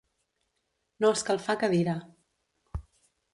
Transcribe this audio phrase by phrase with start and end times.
[1.05, 1.95] No escalfar cadira.